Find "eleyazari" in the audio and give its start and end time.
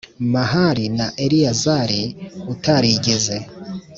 1.25-2.01